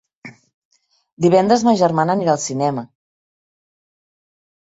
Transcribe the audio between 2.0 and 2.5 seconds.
anirà al